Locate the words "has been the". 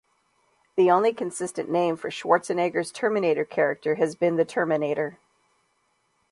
3.97-4.45